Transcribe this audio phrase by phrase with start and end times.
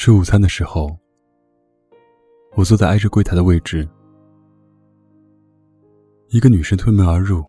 [0.00, 0.96] 吃午餐的时候，
[2.54, 3.86] 我坐在挨着柜台的位置。
[6.28, 7.44] 一个女生推门而入，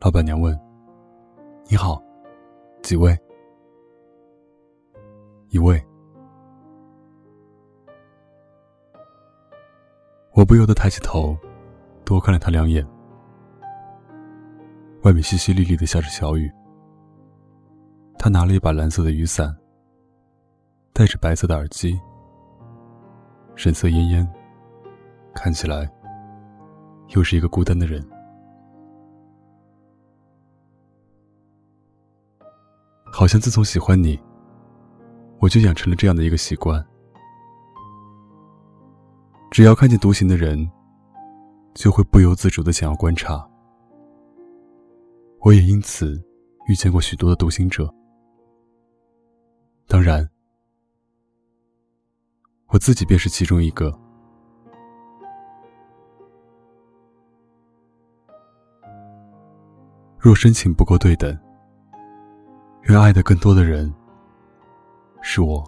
[0.00, 0.54] 老板娘问
[1.66, 1.98] ：“你好，
[2.82, 3.18] 几位？”
[5.48, 5.82] 一位。
[10.34, 11.34] 我不由得抬起头，
[12.04, 12.86] 多看了她两眼。
[15.04, 16.52] 外面淅淅沥沥的下着小雨。
[18.18, 19.56] 她拿了一把蓝色的雨伞，
[20.94, 21.98] 戴着白色的耳机，
[23.56, 24.28] 神色恹恹，
[25.34, 25.90] 看起来
[27.08, 28.06] 又是一个孤单的人。
[33.04, 34.20] 好像自从喜欢你，
[35.38, 36.84] 我就养成了这样的一个习惯。
[39.50, 40.70] 只要看见独行的人，
[41.74, 43.46] 就会不由自主的想要观察。
[45.40, 46.22] 我也因此
[46.68, 47.92] 遇见过许多的独行者，
[49.86, 50.26] 当然，
[52.72, 53.94] 我自己便是其中一个。
[60.18, 61.38] 若深情不够对等，
[62.84, 63.92] 愿爱的更多的人
[65.20, 65.62] 是我。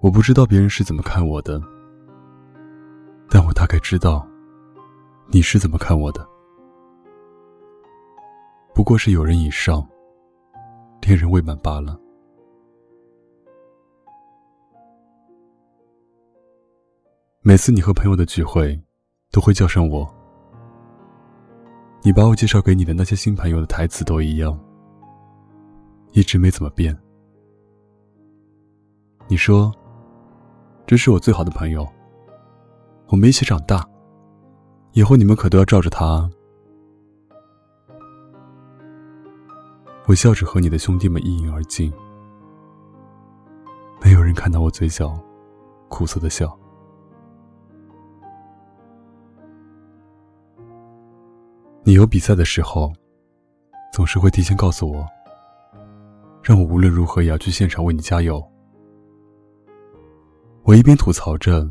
[0.00, 1.62] 我不知道别人是怎么看我的，
[3.30, 4.28] 但我大概知道
[5.28, 6.28] 你是怎么看我的。
[8.74, 9.86] 不过是有人以上，
[11.02, 11.98] 恋人未满罢了。
[17.42, 18.80] 每次你和朋友的聚会，
[19.30, 20.08] 都会叫上我。
[22.02, 24.58] 你把我介绍给你的那些新朋友的台词都一样，
[26.12, 26.96] 一直没怎么变。
[29.28, 29.72] 你说。
[30.86, 31.86] 这是我最好的朋友，
[33.06, 33.88] 我们一起长大，
[34.90, 36.28] 以后你们可都要罩着他。
[40.10, 41.92] 我笑着和你的兄弟们一饮而尽，
[44.02, 45.16] 没有人看到我嘴角
[45.88, 46.58] 苦涩的笑。
[51.84, 52.92] 你有比赛的时候，
[53.92, 55.06] 总是会提前告诉我，
[56.42, 58.44] 让我无论如何也要去现场为你加油。
[60.64, 61.70] 我一边吐槽着，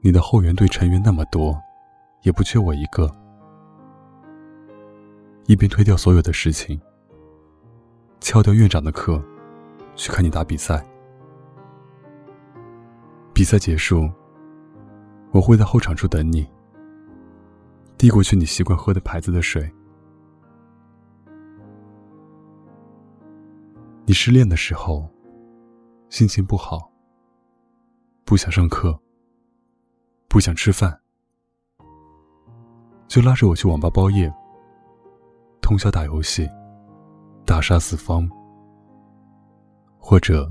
[0.00, 1.56] 你的后援队成员那么多，
[2.22, 3.08] 也不缺我一个，
[5.46, 6.80] 一边推掉所有的事情，
[8.20, 9.22] 翘掉院长的课，
[9.94, 10.84] 去看你打比赛。
[13.32, 14.10] 比赛结束，
[15.30, 16.46] 我会在候场处等你，
[17.96, 19.70] 递过去你习惯喝的牌子的水。
[24.04, 25.08] 你失恋的时候，
[26.08, 26.90] 心情不好。
[28.24, 28.98] 不想上课，
[30.28, 31.00] 不想吃饭，
[33.06, 34.30] 就拉着我去网吧包夜，
[35.62, 36.46] 通宵打游戏，
[37.48, 38.28] 大杀四方，
[39.98, 40.46] 或者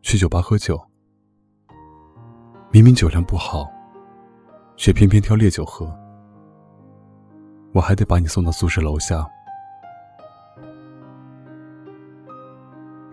[0.00, 0.76] 去酒吧喝酒。
[2.72, 3.70] 明明酒量不好，
[4.76, 5.88] 却偏偏挑烈酒喝。
[7.72, 9.24] 我还得把你送到宿舍楼下。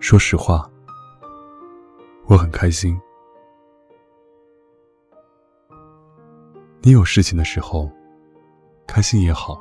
[0.00, 0.68] 说实话，
[2.26, 3.00] 我很开心。
[6.82, 7.88] 你有事情的时候，
[8.84, 9.56] 开心也好，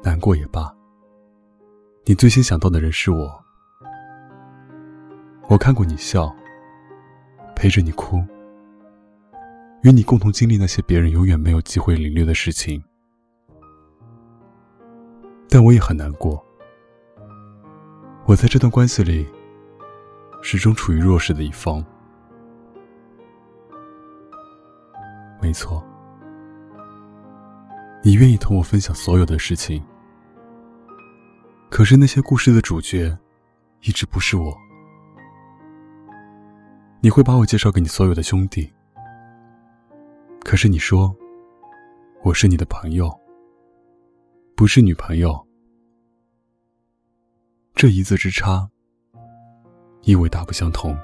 [0.00, 0.72] 难过也罢，
[2.08, 3.44] 你最先想到的人是我。
[5.48, 6.32] 我看过你笑，
[7.56, 8.24] 陪着你哭，
[9.82, 12.80] 与你共同经历那些别人永远没有机会领略的事情。
[15.48, 16.40] 但我也很难过，
[18.24, 19.26] 我在这段关系里，
[20.42, 21.84] 始终处于弱势的一方。
[25.42, 25.84] 没错。
[28.04, 29.82] 你愿意同我分享所有的事情，
[31.68, 33.16] 可是那些故事的主角，
[33.82, 34.56] 一直不是我。
[37.00, 38.72] 你会把我介绍给你所有的兄弟，
[40.42, 41.14] 可是你说，
[42.22, 43.12] 我是你的朋友，
[44.56, 45.46] 不是女朋友。
[47.74, 48.68] 这一字之差，
[50.02, 50.96] 意味大不相同。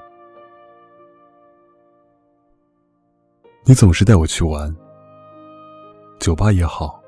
[3.63, 4.75] 你总是带我去玩。
[6.19, 7.01] 酒吧也好，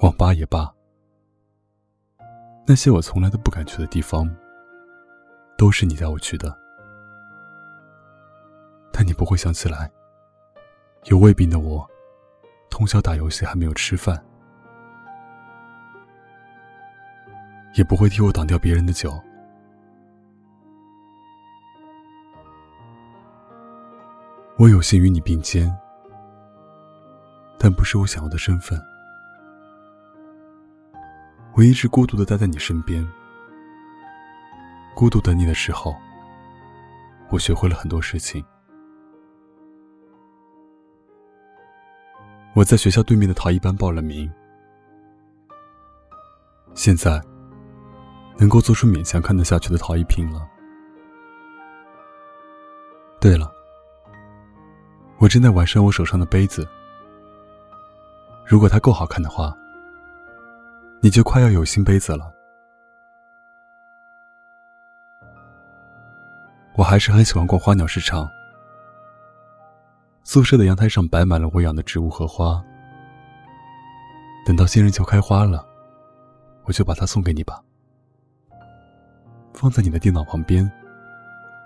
[0.00, 0.70] 网吧也罢，
[2.64, 4.28] 那些我从来都不敢去的地方，
[5.58, 6.56] 都是你带我去的。
[8.92, 9.90] 但你不会想起来，
[11.04, 11.88] 有胃病的我，
[12.70, 14.22] 通宵打游戏还没有吃饭，
[17.74, 19.12] 也不会替我挡掉别人的酒。
[24.58, 25.74] 我有幸与你并肩。
[27.58, 28.76] 但不是我想要的身份。
[31.54, 33.06] 我一直孤独的待在你身边，
[34.94, 35.94] 孤独等你的时候，
[37.28, 38.42] 我学会了很多事情。
[42.54, 44.32] 我在学校对面的陶艺班报了名，
[46.72, 47.20] 现在
[48.38, 50.48] 能够做出勉强看得下去的陶艺品了。
[53.20, 53.52] 对了，
[55.18, 56.66] 我正在完善我手上的杯子，
[58.46, 59.54] 如果它够好看的话。
[61.04, 62.32] 你就快要有新杯子了。
[66.76, 68.30] 我还是很喜欢逛花鸟市场。
[70.22, 72.62] 宿舍的阳台上摆满了我养的植物和花。
[74.46, 75.66] 等到仙人球开花了，
[76.66, 77.60] 我就把它送给你吧，
[79.52, 80.70] 放在你的电脑旁边，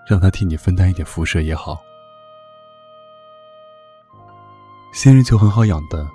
[0.07, 1.79] 让它替你分担一点辐射也好。
[4.93, 6.07] 仙人球很好养的，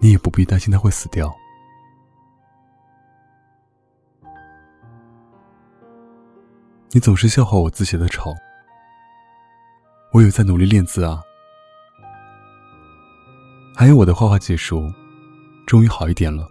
[0.00, 1.32] 你也不必担心它会死掉。
[6.94, 8.34] 你总是笑话我字写的丑，
[10.12, 11.22] 我有在努力练字啊。
[13.74, 14.92] 还有我的画画技术，
[15.66, 16.46] 终于好一点了，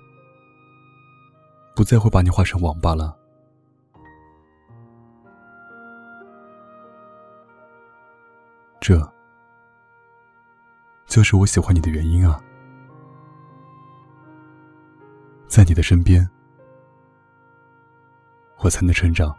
[1.76, 3.16] 不再会把你画成王八了。
[8.80, 9.00] 这，
[11.06, 12.42] 就是我喜欢你的原因啊。
[15.48, 16.28] 在你的身边，
[18.58, 19.38] 我才能成长。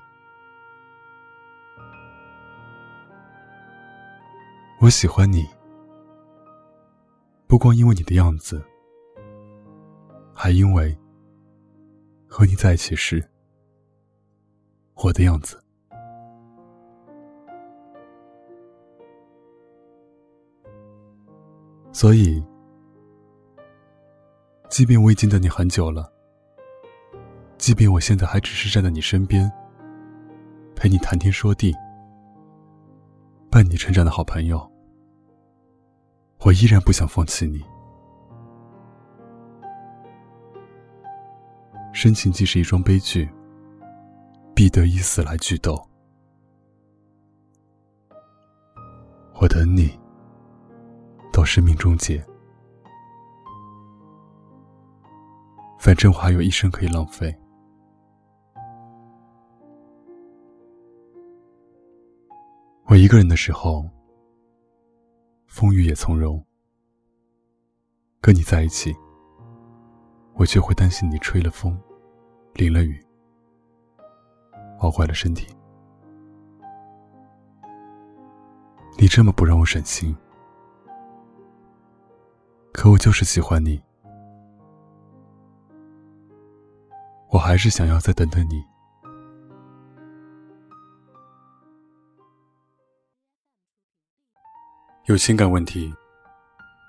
[4.83, 5.49] 我喜欢你，
[7.47, 8.61] 不光因为你的样子，
[10.35, 10.99] 还因为
[12.27, 13.25] 和你在一起时
[14.95, 15.57] 我的样子。
[21.93, 22.43] 所以，
[24.69, 26.13] 即便我已经等你很久了，
[27.57, 29.49] 即便我现在还只是站在你身边，
[30.75, 31.73] 陪你谈天说地，
[33.49, 34.72] 伴你成长的好朋友。
[36.45, 37.63] 我依然不想放弃你。
[41.93, 43.31] 深情既是一桩悲剧，
[44.55, 45.81] 必得以死来剧斗。
[49.41, 49.97] 我等你
[51.33, 52.25] 到生命终结，
[55.79, 57.33] 反正我还有一生可以浪费。
[62.87, 63.89] 我一个人的时候。
[65.53, 66.43] 风雨也从容，
[68.23, 68.97] 跟你在一起，
[70.33, 71.79] 我却会担心你吹了风，
[72.55, 72.99] 淋了雨，
[74.81, 75.55] 熬坏了身体。
[78.97, 80.17] 你这么不让我省心，
[82.73, 83.79] 可我就是喜欢你，
[87.29, 88.72] 我还是想要再等等你。
[95.07, 95.93] 有情感问题，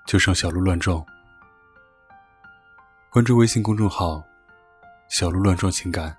[0.06, 1.04] 就上小鹿乱撞。
[3.10, 4.22] 关注微信公众号
[5.10, 6.16] “小鹿乱撞情感”，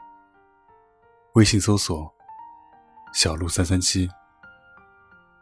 [1.36, 2.14] 微信搜索
[3.16, 4.10] “小鹿三三七”，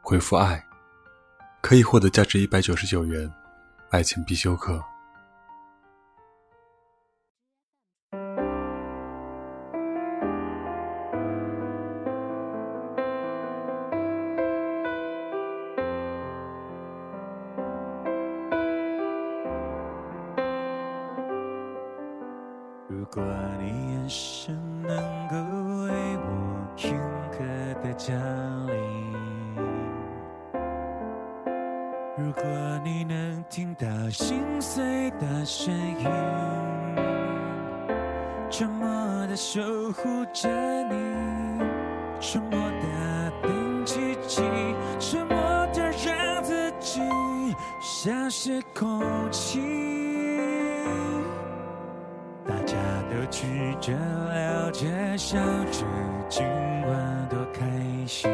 [0.04, 0.64] 回复“爱”，
[1.60, 3.28] 可以获得价值一百九十九元
[3.90, 4.93] 爱情必修课。
[38.56, 38.88] 沉默
[39.26, 39.60] 的守
[39.94, 40.48] 护着
[40.84, 40.94] 你，
[42.20, 44.44] 沉默的等奇迹，
[45.00, 45.36] 沉默
[45.74, 47.02] 的让自己
[47.82, 49.60] 像是空气。
[52.48, 52.76] 大家
[53.10, 54.86] 都曲折了解，
[55.18, 55.40] 笑
[55.72, 55.84] 着，
[56.30, 57.66] 今晚多开
[58.06, 58.30] 心。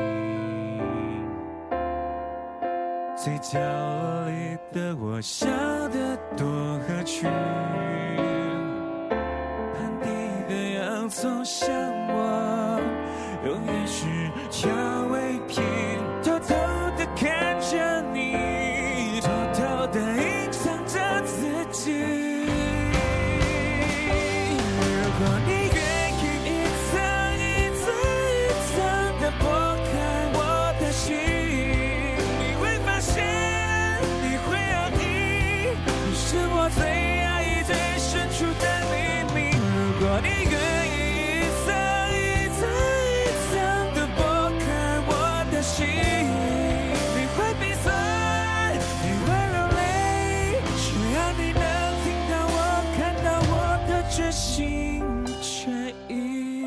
[3.15, 5.47] 最角落里的我，笑
[5.87, 6.45] 得多
[6.79, 7.31] 合群。
[11.09, 11.67] 走向
[12.07, 12.79] 往，
[13.43, 14.05] 永远是
[14.51, 16.08] 蔷薇平。
[54.19, 55.01] 全心
[55.41, 56.65] 全意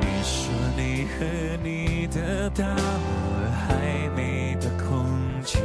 [0.00, 5.04] 你说你和你的大海里的空
[5.44, 5.58] 气。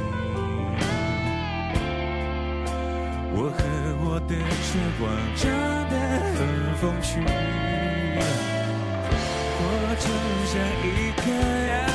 [3.34, 3.63] 我和
[4.03, 4.36] 我的
[4.67, 5.50] 绝望真
[5.89, 5.96] 的
[6.36, 7.81] 很风趣。
[9.60, 10.06] 我只
[10.48, 11.32] 想一个
[11.68, 11.91] 人。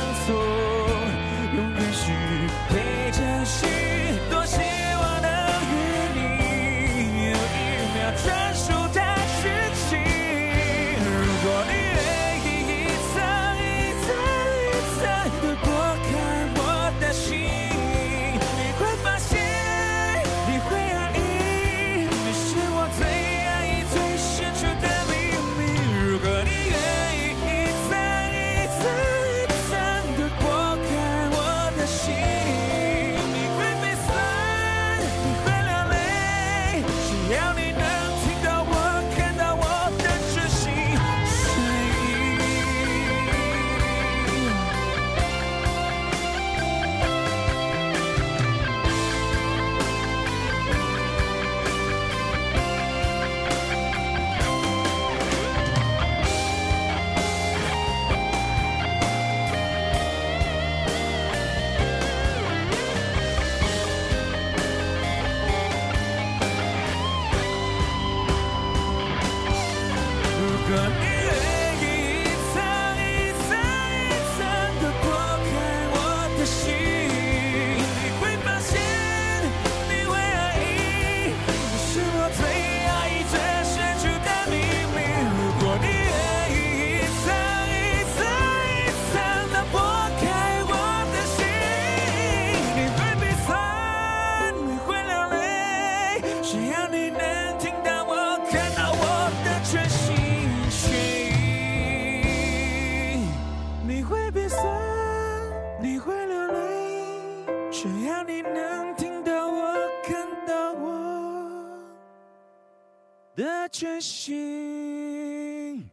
[113.57, 115.89] 把真心。